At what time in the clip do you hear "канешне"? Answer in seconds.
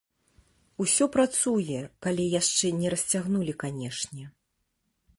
3.67-4.25